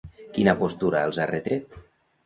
Quina 0.37 0.55
postura 0.63 1.05
els 1.11 1.21
ha 1.27 1.31
retret? 1.35 1.81